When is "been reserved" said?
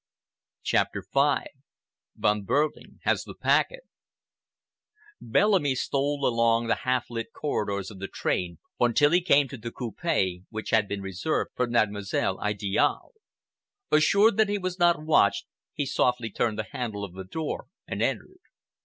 10.87-11.51